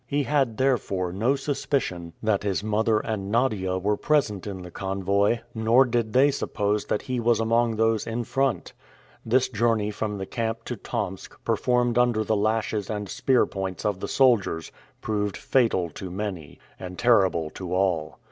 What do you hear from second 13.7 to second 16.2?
of the soldiers, proved fatal to